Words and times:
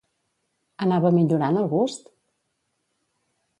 Anava 0.85 1.11
millorant 1.17 1.61
el 1.63 1.69
gust? 1.75 2.11